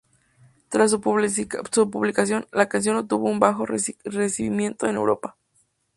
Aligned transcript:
Tras 0.69 0.89
su 0.89 0.99
publicación, 0.99 2.47
la 2.51 2.67
canción 2.67 2.95
obtuvo 2.97 3.29
un 3.29 3.37
bajo 3.39 3.67
recibimiento 4.03 4.87
en 4.87 4.95
Europa. 4.95 5.37